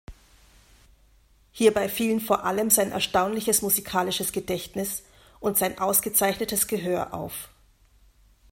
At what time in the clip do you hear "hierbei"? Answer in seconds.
1.51-1.87